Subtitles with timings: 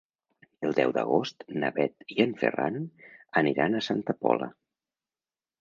[0.67, 2.79] El deu d'agost na Bet i en Ferran
[3.43, 4.53] aniran a Santa Pola.